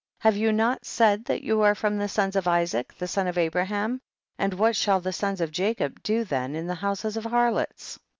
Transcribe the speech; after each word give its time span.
have 0.17 0.35
you 0.35 0.51
not 0.51 0.83
said 0.83 1.23
that 1.25 1.43
you 1.43 1.61
are 1.61 1.75
from 1.75 1.95
the 1.99 2.07
sons 2.09 2.35
of 2.35 2.47
Isaac, 2.47 2.91
the 2.97 3.07
son 3.07 3.27
of 3.27 3.37
Abraham, 3.37 4.01
and 4.39 4.51
what 4.51 4.75
shall 4.75 4.99
the 4.99 5.13
sons 5.13 5.39
of 5.41 5.51
Jacob 5.51 6.01
do 6.01 6.25
theyi 6.25 6.55
in 6.55 6.65
the 6.65 6.73
houses 6.73 7.17
of 7.17 7.25
harlots 7.25 7.99